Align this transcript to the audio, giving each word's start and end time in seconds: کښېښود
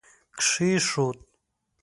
کښېښود 0.37 1.17